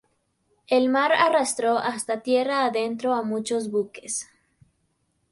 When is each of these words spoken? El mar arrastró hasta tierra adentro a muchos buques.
El 0.65 0.89
mar 0.89 1.11
arrastró 1.13 1.77
hasta 1.77 2.21
tierra 2.21 2.65
adentro 2.65 3.13
a 3.13 3.21
muchos 3.21 3.69
buques. 3.69 4.27